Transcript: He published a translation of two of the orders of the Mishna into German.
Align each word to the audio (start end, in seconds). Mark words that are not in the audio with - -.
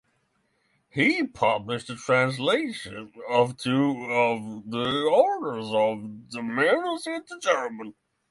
He 0.89 1.27
published 1.27 1.91
a 1.91 1.95
translation 1.95 3.13
of 3.29 3.55
two 3.55 4.05
of 4.09 4.67
the 4.71 5.03
orders 5.13 5.67
of 5.67 6.31
the 6.31 6.41
Mishna 6.41 7.17
into 7.17 7.39
German. 7.39 7.93